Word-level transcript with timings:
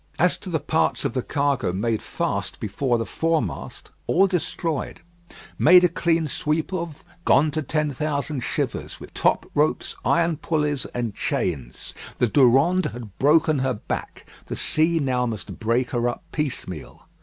As 0.17 0.35
to 0.39 0.49
the 0.49 0.59
parts 0.59 1.05
of 1.05 1.13
the 1.13 1.21
cargo 1.21 1.71
made 1.71 2.01
fast 2.01 2.59
before 2.59 2.97
the 2.97 3.05
foremast, 3.05 3.91
all 4.07 4.25
destroyed, 4.25 5.01
made 5.59 5.83
a 5.83 5.87
clean 5.87 6.27
sweep 6.27 6.73
of, 6.73 7.03
gone 7.23 7.51
to 7.51 7.61
ten 7.61 7.93
thousand 7.93 8.39
shivers, 8.39 8.99
with 8.99 9.13
top 9.13 9.45
ropes, 9.53 9.95
iron 10.03 10.37
pulleys, 10.37 10.87
and 10.87 11.13
chains. 11.13 11.93
The 12.17 12.25
Durande 12.25 12.89
had 12.93 13.15
broken 13.19 13.59
her 13.59 13.75
back; 13.75 14.27
the 14.47 14.55
sea 14.55 14.99
now 14.99 15.27
must 15.27 15.59
break 15.59 15.91
her 15.91 16.09
up 16.09 16.23
piecemeal. 16.31 17.07